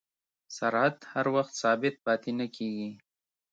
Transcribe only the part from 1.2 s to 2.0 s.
وخت ثابت